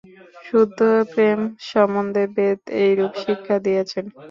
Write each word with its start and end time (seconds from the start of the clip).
শুদ্ধ 0.45 0.79
প্রেম 1.11 1.39
সম্বন্ধে 1.69 2.23
বেদ 2.35 2.59
এইরূপ 2.81 3.13
শিক্ষা 3.23 3.55
দিয়াছেন। 3.65 4.05